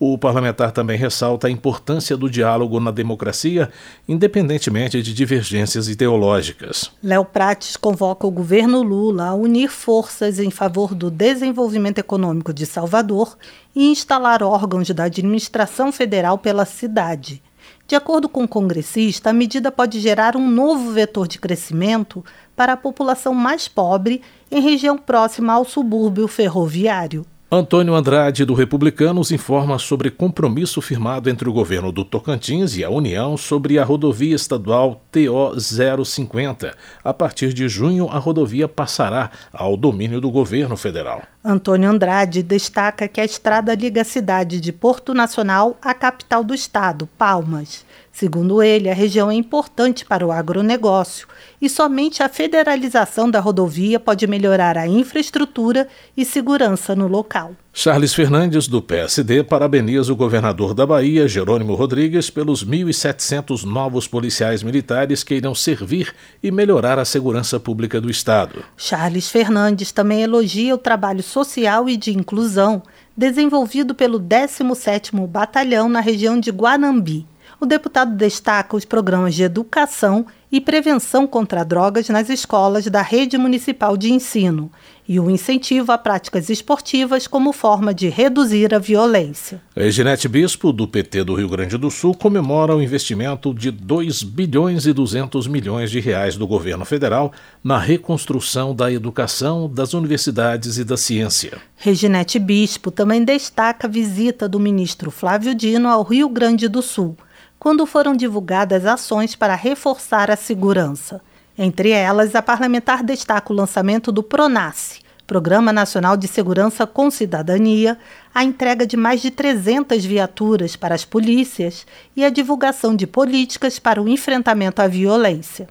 O 0.00 0.16
parlamentar 0.16 0.70
também 0.70 0.96
ressalta 0.96 1.48
a 1.48 1.50
importância 1.50 2.16
do 2.16 2.30
diálogo 2.30 2.78
na 2.78 2.92
democracia, 2.92 3.68
independentemente 4.06 5.02
de 5.02 5.12
divergências 5.12 5.88
ideológicas. 5.88 6.92
Léo 7.02 7.24
Prates 7.24 7.76
convoca 7.76 8.24
o 8.24 8.30
governo 8.30 8.80
Lula 8.80 9.26
a 9.26 9.34
unir 9.34 9.68
forças 9.68 10.38
em 10.38 10.52
favor 10.52 10.94
do 10.94 11.10
desenvolvimento 11.10 11.98
econômico 11.98 12.52
de 12.54 12.64
Salvador 12.64 13.36
e 13.74 13.90
instalar 13.90 14.40
órgãos 14.40 14.88
da 14.90 15.04
administração 15.04 15.90
federal 15.90 16.38
pela 16.38 16.64
cidade. 16.64 17.42
De 17.88 17.96
acordo 17.96 18.28
com 18.28 18.44
o 18.44 18.48
congressista, 18.48 19.30
a 19.30 19.32
medida 19.32 19.72
pode 19.72 19.98
gerar 19.98 20.36
um 20.36 20.48
novo 20.48 20.92
vetor 20.92 21.26
de 21.26 21.40
crescimento 21.40 22.24
para 22.54 22.74
a 22.74 22.76
população 22.76 23.34
mais 23.34 23.66
pobre 23.66 24.22
em 24.48 24.60
região 24.60 24.96
próxima 24.96 25.54
ao 25.54 25.64
subúrbio 25.64 26.28
ferroviário. 26.28 27.26
Antônio 27.50 27.94
Andrade, 27.94 28.44
do 28.44 28.52
Republicanos, 28.52 29.32
informa 29.32 29.78
sobre 29.78 30.10
compromisso 30.10 30.82
firmado 30.82 31.30
entre 31.30 31.48
o 31.48 31.52
governo 31.52 31.90
do 31.90 32.04
Tocantins 32.04 32.76
e 32.76 32.84
a 32.84 32.90
União 32.90 33.38
sobre 33.38 33.78
a 33.78 33.84
rodovia 33.84 34.36
estadual 34.36 35.02
TO 35.10 35.58
050. 35.58 36.76
A 37.02 37.14
partir 37.14 37.54
de 37.54 37.66
junho, 37.66 38.06
a 38.10 38.18
rodovia 38.18 38.68
passará 38.68 39.30
ao 39.50 39.78
domínio 39.78 40.20
do 40.20 40.30
governo 40.30 40.76
federal. 40.76 41.22
Antônio 41.42 41.88
Andrade 41.88 42.42
destaca 42.42 43.08
que 43.08 43.18
a 43.18 43.24
estrada 43.24 43.74
liga 43.74 44.02
a 44.02 44.04
cidade 44.04 44.60
de 44.60 44.70
Porto 44.70 45.14
Nacional 45.14 45.74
à 45.80 45.94
capital 45.94 46.44
do 46.44 46.54
estado, 46.54 47.08
Palmas. 47.16 47.82
Segundo 48.18 48.60
ele, 48.60 48.90
a 48.90 48.94
região 48.94 49.30
é 49.30 49.34
importante 49.34 50.04
para 50.04 50.26
o 50.26 50.32
agronegócio 50.32 51.28
e 51.62 51.70
somente 51.70 52.20
a 52.20 52.28
federalização 52.28 53.30
da 53.30 53.38
rodovia 53.38 54.00
pode 54.00 54.26
melhorar 54.26 54.76
a 54.76 54.88
infraestrutura 54.88 55.86
e 56.16 56.24
segurança 56.24 56.96
no 56.96 57.06
local. 57.06 57.52
Charles 57.72 58.12
Fernandes, 58.12 58.66
do 58.66 58.82
PSD, 58.82 59.44
parabeniza 59.44 60.12
o 60.12 60.16
governador 60.16 60.74
da 60.74 60.84
Bahia, 60.84 61.28
Jerônimo 61.28 61.76
Rodrigues, 61.76 62.28
pelos 62.28 62.64
1.700 62.64 63.62
novos 63.62 64.08
policiais 64.08 64.64
militares 64.64 65.22
que 65.22 65.36
irão 65.36 65.54
servir 65.54 66.12
e 66.42 66.50
melhorar 66.50 66.98
a 66.98 67.04
segurança 67.04 67.60
pública 67.60 68.00
do 68.00 68.10
Estado. 68.10 68.64
Charles 68.76 69.30
Fernandes 69.30 69.92
também 69.92 70.22
elogia 70.22 70.74
o 70.74 70.78
trabalho 70.78 71.22
social 71.22 71.88
e 71.88 71.96
de 71.96 72.10
inclusão 72.10 72.82
desenvolvido 73.16 73.94
pelo 73.94 74.18
17º 74.18 75.24
Batalhão 75.28 75.88
na 75.88 76.00
região 76.00 76.40
de 76.40 76.50
Guanambi 76.50 77.24
o 77.60 77.66
deputado 77.66 78.14
destaca 78.14 78.76
os 78.76 78.84
programas 78.84 79.34
de 79.34 79.42
educação 79.42 80.26
e 80.50 80.60
prevenção 80.60 81.26
contra 81.26 81.64
drogas 81.64 82.08
nas 82.08 82.30
escolas 82.30 82.86
da 82.86 83.02
rede 83.02 83.36
municipal 83.36 83.96
de 83.96 84.12
ensino 84.12 84.70
e 85.06 85.18
o 85.18 85.30
incentivo 85.30 85.90
a 85.90 85.98
práticas 85.98 86.48
esportivas 86.48 87.26
como 87.26 87.52
forma 87.52 87.92
de 87.92 88.08
reduzir 88.08 88.74
a 88.74 88.78
violência. 88.78 89.60
Reginete 89.74 90.28
Bispo, 90.28 90.72
do 90.72 90.86
PT 90.86 91.24
do 91.24 91.34
Rio 91.34 91.48
Grande 91.48 91.76
do 91.76 91.90
Sul, 91.90 92.14
comemora 92.14 92.76
o 92.76 92.82
investimento 92.82 93.52
de 93.52 93.70
2 93.70 94.22
bilhões 94.22 94.86
e 94.86 94.92
200 94.92 95.46
milhões 95.46 95.90
de 95.90 95.98
reais 95.98 96.36
do 96.36 96.46
governo 96.46 96.84
federal 96.84 97.32
na 97.62 97.78
reconstrução 97.78 98.74
da 98.74 98.90
educação, 98.92 99.68
das 99.68 99.92
universidades 99.94 100.78
e 100.78 100.84
da 100.84 100.96
ciência. 100.96 101.58
Reginete 101.76 102.38
Bispo 102.38 102.90
também 102.90 103.24
destaca 103.24 103.86
a 103.86 103.90
visita 103.90 104.48
do 104.48 104.60
ministro 104.60 105.10
Flávio 105.10 105.54
Dino 105.54 105.88
ao 105.88 106.02
Rio 106.02 106.28
Grande 106.28 106.68
do 106.68 106.82
Sul 106.82 107.16
quando 107.58 107.86
foram 107.86 108.14
divulgadas 108.14 108.86
ações 108.86 109.34
para 109.34 109.54
reforçar 109.54 110.30
a 110.30 110.36
segurança. 110.36 111.20
Entre 111.56 111.90
elas, 111.90 112.34
a 112.34 112.42
parlamentar 112.42 113.02
destaca 113.02 113.52
o 113.52 113.56
lançamento 113.56 114.12
do 114.12 114.22
PRONASSE, 114.22 115.00
Programa 115.26 115.72
Nacional 115.72 116.16
de 116.16 116.26
Segurança 116.26 116.86
com 116.86 117.10
Cidadania, 117.10 117.98
a 118.34 118.44
entrega 118.44 118.86
de 118.86 118.96
mais 118.96 119.20
de 119.20 119.30
300 119.30 120.04
viaturas 120.04 120.76
para 120.76 120.94
as 120.94 121.04
polícias 121.04 121.86
e 122.16 122.24
a 122.24 122.30
divulgação 122.30 122.96
de 122.96 123.06
políticas 123.06 123.78
para 123.78 124.00
o 124.00 124.08
enfrentamento 124.08 124.80
à 124.80 124.86
violência. 124.86 125.68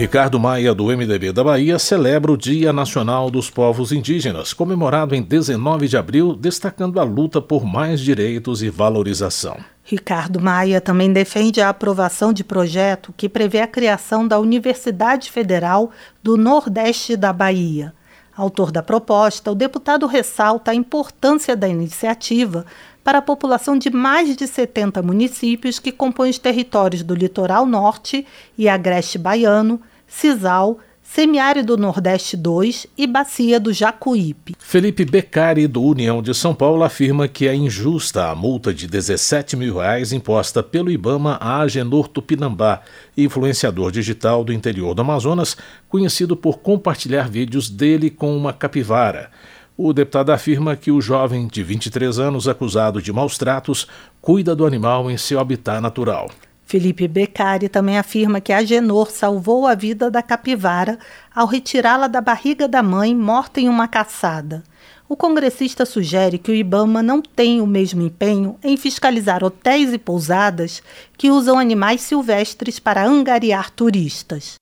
Ricardo 0.00 0.40
Maia, 0.40 0.74
do 0.74 0.86
MDB 0.86 1.30
da 1.30 1.44
Bahia, 1.44 1.78
celebra 1.78 2.32
o 2.32 2.36
Dia 2.36 2.72
Nacional 2.72 3.30
dos 3.30 3.50
Povos 3.50 3.92
Indígenas, 3.92 4.54
comemorado 4.54 5.14
em 5.14 5.20
19 5.20 5.88
de 5.88 5.94
abril, 5.98 6.34
destacando 6.34 6.98
a 6.98 7.02
luta 7.02 7.38
por 7.38 7.66
mais 7.66 8.00
direitos 8.00 8.62
e 8.62 8.70
valorização. 8.70 9.58
Ricardo 9.84 10.40
Maia 10.40 10.80
também 10.80 11.12
defende 11.12 11.60
a 11.60 11.68
aprovação 11.68 12.32
de 12.32 12.42
projeto 12.42 13.12
que 13.14 13.28
prevê 13.28 13.60
a 13.60 13.66
criação 13.66 14.26
da 14.26 14.38
Universidade 14.38 15.30
Federal 15.30 15.90
do 16.22 16.34
Nordeste 16.34 17.14
da 17.14 17.30
Bahia. 17.30 17.92
Autor 18.34 18.72
da 18.72 18.82
proposta, 18.82 19.52
o 19.52 19.54
deputado 19.54 20.06
ressalta 20.06 20.70
a 20.70 20.74
importância 20.74 21.54
da 21.54 21.68
iniciativa 21.68 22.64
para 23.04 23.18
a 23.18 23.22
população 23.22 23.76
de 23.76 23.90
mais 23.90 24.34
de 24.34 24.46
70 24.46 25.02
municípios 25.02 25.78
que 25.78 25.92
compõem 25.92 26.30
os 26.30 26.38
territórios 26.38 27.02
do 27.02 27.14
Litoral 27.14 27.66
Norte 27.66 28.26
e 28.56 28.66
Agreste 28.66 29.18
Baiano, 29.18 29.78
Cisal, 30.10 30.78
Semiárido 31.00 31.76
Nordeste 31.76 32.36
2 32.36 32.86
e 32.98 33.06
Bacia 33.06 33.58
do 33.58 33.72
Jacuípe. 33.72 34.54
Felipe 34.58 35.04
Beccari, 35.04 35.66
do 35.66 35.82
União 35.82 36.20
de 36.20 36.34
São 36.34 36.54
Paulo, 36.54 36.82
afirma 36.82 37.26
que 37.26 37.46
é 37.46 37.54
injusta 37.54 38.28
a 38.28 38.34
multa 38.34 38.74
de 38.74 38.86
17 38.86 39.56
mil 39.56 39.78
reais 39.78 40.12
imposta 40.12 40.62
pelo 40.62 40.90
Ibama 40.90 41.38
a 41.40 41.60
Agenor 41.60 42.08
Tupinambá, 42.08 42.82
influenciador 43.16 43.90
digital 43.90 44.44
do 44.44 44.52
interior 44.52 44.94
do 44.94 45.02
Amazonas, 45.02 45.56
conhecido 45.88 46.36
por 46.36 46.58
compartilhar 46.58 47.28
vídeos 47.28 47.70
dele 47.70 48.10
com 48.10 48.36
uma 48.36 48.52
capivara. 48.52 49.30
O 49.76 49.92
deputado 49.92 50.30
afirma 50.30 50.76
que 50.76 50.90
o 50.90 51.00
jovem 51.00 51.46
de 51.46 51.62
23 51.62 52.18
anos 52.18 52.46
acusado 52.46 53.00
de 53.00 53.12
maus 53.12 53.38
tratos 53.38 53.86
cuida 54.20 54.54
do 54.54 54.66
animal 54.66 55.10
em 55.10 55.16
seu 55.16 55.40
habitat 55.40 55.80
natural. 55.80 56.28
Felipe 56.70 57.08
Beccari 57.08 57.68
também 57.68 57.98
afirma 57.98 58.40
que 58.40 58.52
a 58.52 58.62
Genor 58.62 59.10
salvou 59.10 59.66
a 59.66 59.74
vida 59.74 60.08
da 60.08 60.22
capivara 60.22 61.00
ao 61.34 61.44
retirá-la 61.44 62.06
da 62.06 62.20
barriga 62.20 62.68
da 62.68 62.80
mãe 62.80 63.12
morta 63.12 63.60
em 63.60 63.68
uma 63.68 63.88
caçada. 63.88 64.62
O 65.08 65.16
congressista 65.16 65.84
sugere 65.84 66.38
que 66.38 66.48
o 66.48 66.54
Ibama 66.54 67.02
não 67.02 67.20
tem 67.20 67.60
o 67.60 67.66
mesmo 67.66 68.02
empenho 68.02 68.56
em 68.62 68.76
fiscalizar 68.76 69.42
hotéis 69.42 69.92
e 69.92 69.98
pousadas 69.98 70.80
que 71.18 71.28
usam 71.28 71.58
animais 71.58 72.02
silvestres 72.02 72.78
para 72.78 73.04
angariar 73.04 73.72
turistas. 73.72 74.54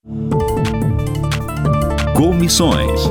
Comissões. 2.17 3.03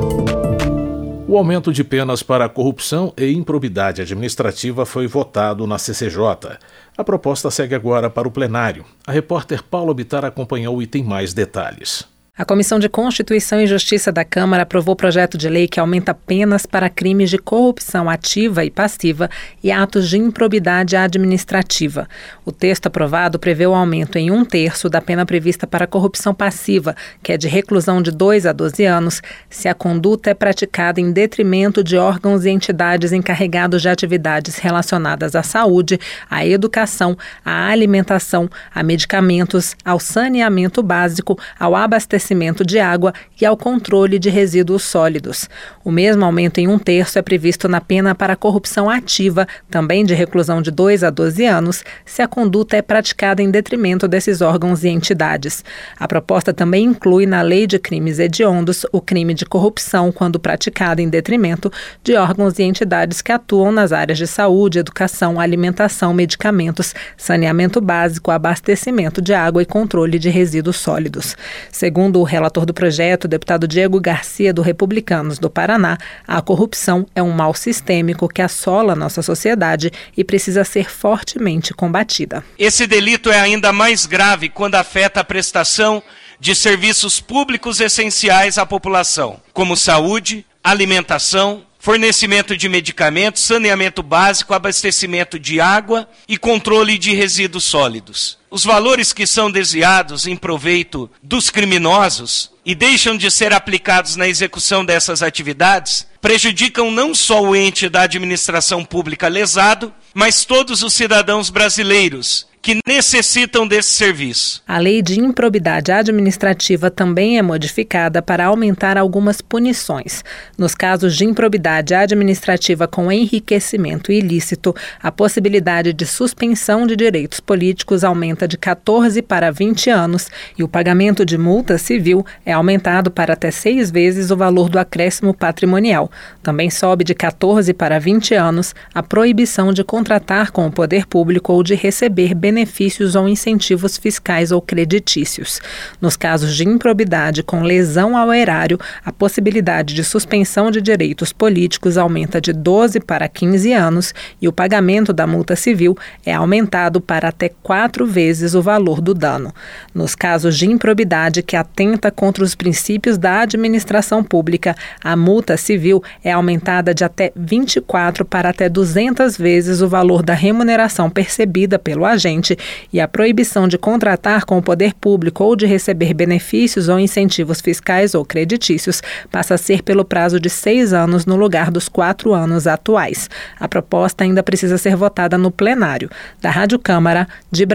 O 1.29 1.38
aumento 1.38 1.74
de 1.74 1.84
penas 1.84 2.24
para 2.24 2.48
corrupção 2.48 3.13
e 3.17 3.34
improbidade 3.34 4.01
administrativa 4.01 4.86
foi 4.86 5.07
votado 5.07 5.67
na 5.67 5.77
CCJ. 5.77 6.57
A 6.98 7.03
proposta 7.03 7.51
segue 7.51 7.75
agora 7.75 8.10
para 8.10 8.29
o 8.29 8.31
plenário. 8.31 8.86
A 9.05 9.12
repórter 9.12 9.62
Paula 9.62 9.93
Bitar 9.93 10.24
acompanhou 10.24 10.81
e 10.81 10.88
tem 10.88 11.03
mais 11.03 11.34
detalhes. 11.34 12.07
A 12.39 12.46
Comissão 12.46 12.77
de 12.77 12.88
Constituição 12.88 13.60
e 13.60 13.65
Justiça 13.65 14.12
da 14.12 14.24
Câmara 14.24 14.62
aprovou 14.62 14.94
o 14.94 14.96
projeto 14.96 15.39
de 15.39 15.50
lei 15.50 15.67
que 15.67 15.79
aumenta 15.79 16.13
penas 16.13 16.67
para 16.67 16.88
crimes 16.88 17.32
de 17.32 17.39
corrupção 17.39 18.08
ativa 18.08 18.63
e 18.63 18.70
passiva 18.70 19.27
e 19.63 19.72
atos 19.72 20.08
de 20.08 20.20
improbidade 20.20 20.96
administrativa. 20.96 22.08
O 22.46 22.51
texto 22.51 22.86
aprovado 22.86 23.39
prevê 23.39 23.65
o 23.65 23.74
aumento 23.74 24.20
em 24.20 24.29
um 24.29 24.46
terço 24.46 24.88
da 24.88 25.01
pena 25.01 25.25
prevista 25.25 25.65
para 25.65 25.88
corrupção 25.88 26.32
passiva, 26.32 26.96
que 27.24 27.32
é 27.32 27.38
de 27.38 27.48
reclusão 27.48 28.03
de 28.03 28.12
2 28.12 28.46
a 28.46 28.53
12 28.53 28.86
anos, 28.86 29.20
se 29.50 29.67
a 29.67 29.74
conduta 29.74 30.29
é 30.29 30.36
praticada 30.36 31.01
em 31.01 31.12
detrimento 31.12 31.84
de 31.84 31.98
órgãos 31.98 32.46
e 32.46 32.51
entidades 32.51 33.13
encarregados 33.13 33.82
de 33.82 33.89
atividades 33.89 34.58
relacionadas 34.58 35.36
à 35.36 35.41
saúde, 35.41 36.00
à 36.29 36.46
educação, 36.46 37.17
à 37.44 37.70
alimentação, 37.70 38.48
a 38.72 38.84
medicamentos, 38.84 39.75
ao 39.84 40.00
saneamento 40.00 40.84
básico, 40.84 41.36
ao 41.60 41.75
abastecimento 41.75 42.26
abastecimento 42.27 42.65
de 42.65 42.79
água 42.79 43.13
e 43.39 43.46
ao 43.46 43.55
controle 43.55 44.19
de 44.19 44.29
resíduos 44.29 44.84
sólidos. 44.84 45.50
O 45.84 45.91
mesmo 45.91 46.25
aumento 46.25 46.60
em 46.60 46.67
um 46.67 46.77
terço 46.77 47.17
é 47.17 47.22
previsto 47.22 47.67
na 47.67 47.79
pena 47.79 48.13
para 48.13 48.36
corrupção 48.36 48.89
ativa, 48.89 49.48
também 49.69 50.05
de 50.05 50.13
reclusão 50.13 50.62
de 50.62 50.72
2 50.72 51.03
a 51.03 51.10
12 51.10 51.46
anos, 51.46 51.84
se 52.05 52.22
a 52.22 52.27
conduta 52.27 52.75
é 52.75 52.81
praticada 52.81 53.41
em 53.41 53.50
detrimento 53.50 54.07
desses 54.07 54.41
órgãos 54.41 54.84
e 54.84 54.89
entidades. 54.89 55.63
A 55.98 56.07
proposta 56.07 56.53
também 56.53 56.86
inclui 56.86 57.25
na 57.25 57.41
Lei 57.41 57.65
de 57.65 57.79
Crimes 57.79 58.19
Hediondos 58.19 58.86
o 58.91 59.00
crime 59.00 59.34
de 59.34 59.46
corrupção 59.46 60.12
quando 60.12 60.39
praticado 60.39 61.01
em 61.01 61.10
detrimento 61.10 61.72
de 62.03 62.15
órgãos 62.15 62.60
e 62.60 62.63
entidades 62.63 63.22
que 63.22 63.31
atuam 63.31 63.72
nas 63.72 63.91
áreas 63.91 64.17
de 64.17 64.27
saúde, 64.27 64.79
educação, 64.79 65.39
alimentação, 65.39 66.13
medicamentos, 66.13 66.93
saneamento 67.15 67.79
básico, 67.79 68.31
abastecimento 68.31 69.22
de 69.22 69.34
água 69.34 69.62
e 69.62 69.65
controle 69.65 70.19
de 70.19 70.29
resíduos 70.29 70.77
sólidos. 70.77 71.38
Segundo 71.72 72.16
Segundo 72.17 72.21
o 72.21 72.24
relator 72.24 72.65
do 72.65 72.74
projeto, 72.74 73.25
o 73.25 73.27
deputado 73.27 73.67
Diego 73.67 74.00
Garcia, 74.00 74.51
do 74.51 74.63
Republicanos 74.63 75.38
do 75.38 75.50
Paraná, 75.50 75.97
a 76.27 76.41
corrupção 76.41 77.05
é 77.13 77.21
um 77.21 77.31
mal 77.31 77.53
sistêmico 77.53 78.27
que 78.27 78.41
assola 78.41 78.95
nossa 78.95 79.21
sociedade 79.21 79.91
e 80.15 80.24
precisa 80.24 80.63
ser 80.63 80.89
fortemente 80.89 81.74
combatida. 81.75 82.43
Esse 82.57 82.88
delito 82.88 83.29
é 83.29 83.39
ainda 83.39 83.71
mais 83.71 84.07
grave 84.07 84.50
quando 84.50 84.75
afeta 84.75 85.19
a 85.19 85.24
prestação 85.24 86.01
de 86.39 86.55
serviços 86.55 87.19
públicos 87.19 87.79
essenciais 87.79 88.57
à 88.57 88.65
população, 88.65 89.39
como 89.53 89.77
saúde, 89.77 90.43
alimentação, 90.63 91.63
fornecimento 91.77 92.57
de 92.57 92.67
medicamentos, 92.67 93.43
saneamento 93.43 94.01
básico, 94.01 94.53
abastecimento 94.53 95.39
de 95.39 95.62
água 95.62 96.09
e 96.27 96.38
controle 96.38 96.97
de 96.97 97.13
resíduos 97.13 97.63
sólidos. 97.63 98.38
Os 98.49 98.63
valores 98.63 99.11
que 99.11 99.27
são 99.27 99.51
desviados 99.51 100.25
em 100.25 100.36
proveito 100.36 101.10
dos 101.21 101.49
criminosos 101.49 102.51
e 102.65 102.73
deixam 102.73 103.17
de 103.17 103.29
ser 103.29 103.53
aplicados 103.53 104.15
na 104.15 104.27
execução 104.27 104.86
dessas 104.86 105.21
atividades 105.21 106.07
prejudicam 106.21 106.89
não 106.89 107.13
só 107.13 107.41
o 107.41 107.55
ente 107.55 107.89
da 107.89 108.01
administração 108.01 108.83
pública 108.83 109.27
lesado, 109.27 109.93
mas 110.13 110.45
todos 110.45 110.81
os 110.81 110.93
cidadãos 110.93 111.49
brasileiros 111.49 112.47
que 112.67 112.81
necessitam 112.86 113.65
desse 113.65 113.91
serviço. 113.91 114.62
A 114.67 114.77
lei 114.77 115.01
de 115.01 115.17
improbidade 115.17 115.89
administrativa 115.89 116.91
também 116.91 117.38
é 117.38 117.41
modificada 117.41 118.21
para 118.21 118.47
aumentar 118.47 118.97
algumas 118.97 119.39
punições. 119.39 120.21
Nos 120.57 120.75
casos 120.75 121.15
de 121.15 121.23
improbidade 121.23 121.95
administrativa 121.95 122.86
com 122.86 123.10
enriquecimento 123.10 124.12
ilícito, 124.12 124.75
a 125.01 125.10
possibilidade 125.10 125.93
de 125.93 126.05
suspensão 126.05 126.86
de 126.86 126.97
direitos 126.97 127.39
políticos 127.39 128.03
aumenta 128.03 128.37
de 128.45 128.58
14 128.58 129.21
para 129.21 129.50
20 129.50 129.89
anos 129.89 130.30
e 130.58 130.63
o 130.63 130.67
pagamento 130.67 131.26
de 131.26 131.38
multa 131.38 131.78
civil 131.78 132.26
é 132.45 132.52
aumentado 132.52 133.10
para 133.10 133.34
até 133.34 133.52
seis 133.52 133.89
vezes 133.89 134.32
o 134.32 134.36
valor 134.36 134.67
do 134.67 134.78
acréscimo 134.78 135.34
patrimonial. 135.34 136.12
Também 136.43 136.69
sobe 136.69 137.06
de 137.06 137.15
14 137.15 137.73
para 137.73 137.97
20 137.97 138.34
anos 138.36 138.76
a 138.93 139.02
proibição 139.02 139.71
de 139.71 139.82
contratar 139.86 140.52
com 140.52 140.67
o 140.67 140.71
poder 140.71 141.06
público 141.06 141.54
ou 141.54 141.63
de 141.63 141.73
receber 141.73 142.36
benefícios 142.36 142.97
benefícios 142.97 143.15
ou 143.15 143.28
incentivos 143.28 143.97
fiscais 143.97 144.52
ou 144.52 144.62
creditícios. 144.62 145.62
Nos 146.02 146.17
casos 146.17 146.56
de 146.56 146.67
improbidade 146.67 147.43
com 147.43 147.62
lesão 147.62 148.17
ao 148.17 148.34
erário, 148.34 148.80
a 149.06 149.12
possibilidade 149.12 149.93
de 149.93 150.04
suspensão 150.04 150.71
de 150.71 150.82
direitos 150.82 151.32
políticos 151.32 151.97
aumenta 151.97 152.41
de 152.41 152.52
12 152.52 153.00
para 153.00 153.28
15 153.28 153.73
anos 153.73 154.13
e 154.41 154.47
o 154.47 154.54
pagamento 154.54 155.13
da 155.13 155.28
multa 155.28 155.56
civil 155.56 155.95
é 156.26 156.34
aumentado 156.34 157.00
para 157.00 157.30
até 157.30 157.50
quatro 157.62 158.06
vezes 158.06 158.26
o 158.53 158.61
valor 158.61 158.99
do 158.99 159.13
dano. 159.13 159.53
Nos 159.93 160.15
casos 160.15 160.57
de 160.57 160.67
improbidade 160.67 161.41
que 161.41 161.55
atenta 161.55 162.11
contra 162.11 162.43
os 162.43 162.55
princípios 162.55 163.17
da 163.17 163.41
administração 163.41 164.23
pública, 164.23 164.75
a 165.03 165.15
multa 165.15 165.55
civil 165.55 166.03
é 166.23 166.31
aumentada 166.31 166.93
de 166.93 167.03
até 167.03 167.31
24 167.35 168.25
para 168.25 168.49
até 168.49 168.67
200 168.67 169.37
vezes 169.37 169.81
o 169.81 169.87
valor 169.87 170.21
da 170.21 170.33
remuneração 170.33 171.09
percebida 171.09 171.79
pelo 171.79 172.05
agente 172.05 172.57
e 172.91 172.99
a 172.99 173.07
proibição 173.07 173.67
de 173.67 173.77
contratar 173.77 174.45
com 174.45 174.57
o 174.57 174.63
poder 174.63 174.93
público 174.93 175.43
ou 175.43 175.55
de 175.55 175.65
receber 175.65 176.13
benefícios 176.13 176.89
ou 176.89 176.99
incentivos 176.99 177.61
fiscais 177.61 178.13
ou 178.13 178.25
creditícios 178.25 179.01
passa 179.31 179.55
a 179.55 179.57
ser 179.57 179.81
pelo 179.81 180.03
prazo 180.03 180.39
de 180.39 180.49
seis 180.49 180.93
anos 180.93 181.25
no 181.25 181.35
lugar 181.35 181.71
dos 181.71 181.87
quatro 181.87 182.33
anos 182.33 182.67
atuais. 182.67 183.29
A 183.59 183.67
proposta 183.67 184.23
ainda 184.23 184.43
precisa 184.43 184.77
ser 184.77 184.95
votada 184.95 185.37
no 185.37 185.51
plenário. 185.51 186.09
Da 186.41 186.49
Rádio 186.49 186.79
Câmara, 186.79 187.27
de 187.51 187.65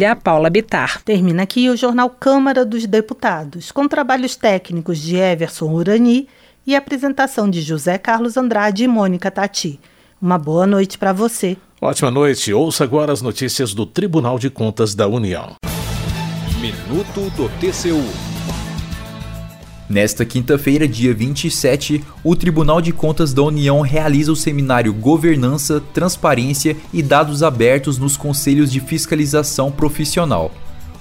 Brasília, 0.00 0.16
Paula 0.16 0.48
Bitar. 0.48 1.02
Termina 1.04 1.42
aqui 1.42 1.68
o 1.68 1.76
Jornal 1.76 2.08
Câmara 2.08 2.64
dos 2.64 2.86
Deputados, 2.86 3.70
com 3.70 3.86
trabalhos 3.86 4.34
técnicos 4.34 4.98
de 4.98 5.16
Everson 5.16 5.70
Urani 5.70 6.26
e 6.66 6.74
apresentação 6.74 7.50
de 7.50 7.60
José 7.60 7.98
Carlos 7.98 8.36
Andrade 8.38 8.84
e 8.84 8.88
Mônica 8.88 9.30
Tati. 9.30 9.78
Uma 10.20 10.38
boa 10.38 10.66
noite 10.66 10.96
para 10.96 11.12
você. 11.12 11.56
Ótima 11.80 12.10
noite. 12.10 12.52
Ouça 12.52 12.84
agora 12.84 13.12
as 13.12 13.20
notícias 13.20 13.74
do 13.74 13.84
Tribunal 13.84 14.38
de 14.38 14.48
Contas 14.48 14.94
da 14.94 15.06
União. 15.06 15.56
Minuto 16.60 17.30
do 17.36 17.48
TCU. 17.60 18.39
Nesta 19.90 20.24
quinta-feira, 20.24 20.86
dia 20.86 21.12
27, 21.12 22.04
o 22.22 22.36
Tribunal 22.36 22.80
de 22.80 22.92
Contas 22.92 23.34
da 23.34 23.42
União 23.42 23.80
realiza 23.80 24.30
o 24.30 24.36
seminário 24.36 24.94
Governança, 24.94 25.82
Transparência 25.92 26.76
e 26.92 27.02
Dados 27.02 27.42
Abertos 27.42 27.98
nos 27.98 28.16
Conselhos 28.16 28.70
de 28.70 28.78
Fiscalização 28.78 29.72
Profissional. 29.72 30.52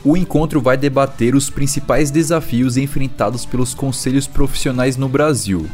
O 0.04 0.17
encontro 0.17 0.60
vai 0.60 0.75
debater 0.75 1.36
os 1.36 1.52
principais 1.52 2.10
desafios 2.10 2.78
enfrentados 2.78 3.45
pelos 3.45 3.75
conselhos 3.75 4.25
profissionais 4.25 4.97
no 4.97 5.08
Brasil, 5.08 5.67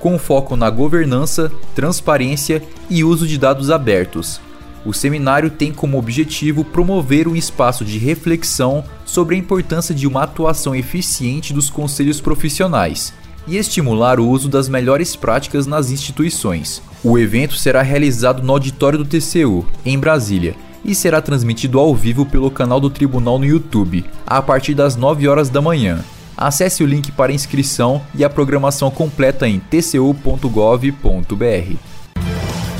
com 0.00 0.18
foco 0.18 0.56
na 0.56 0.68
governança, 0.68 1.52
transparência 1.72 2.60
e 2.90 3.04
uso 3.04 3.28
de 3.28 3.38
dados 3.38 3.70
abertos, 3.70 4.40
o 4.86 4.94
seminário 4.94 5.50
tem 5.50 5.72
como 5.72 5.98
objetivo 5.98 6.64
promover 6.64 7.26
um 7.26 7.34
espaço 7.34 7.84
de 7.84 7.98
reflexão 7.98 8.84
sobre 9.04 9.34
a 9.34 9.38
importância 9.38 9.92
de 9.92 10.06
uma 10.06 10.22
atuação 10.22 10.76
eficiente 10.76 11.52
dos 11.52 11.68
conselhos 11.68 12.20
profissionais 12.20 13.12
e 13.48 13.56
estimular 13.56 14.20
o 14.20 14.28
uso 14.28 14.48
das 14.48 14.68
melhores 14.68 15.16
práticas 15.16 15.66
nas 15.66 15.90
instituições. 15.90 16.80
O 17.02 17.18
evento 17.18 17.56
será 17.56 17.82
realizado 17.82 18.42
no 18.42 18.52
auditório 18.52 18.98
do 18.98 19.04
TCU, 19.04 19.66
em 19.84 19.98
Brasília, 19.98 20.54
e 20.84 20.94
será 20.94 21.20
transmitido 21.20 21.80
ao 21.80 21.94
vivo 21.94 22.24
pelo 22.24 22.50
canal 22.50 22.78
do 22.80 22.88
tribunal 22.88 23.40
no 23.40 23.44
YouTube, 23.44 24.04
a 24.24 24.40
partir 24.40 24.74
das 24.74 24.94
9 24.94 25.26
horas 25.26 25.48
da 25.48 25.60
manhã. 25.60 26.04
Acesse 26.36 26.84
o 26.84 26.86
link 26.86 27.10
para 27.10 27.32
inscrição 27.32 28.02
e 28.14 28.24
a 28.24 28.30
programação 28.30 28.90
completa 28.90 29.48
em 29.48 29.58
tcu.gov.br. 29.58 30.90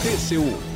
TCU 0.02 0.65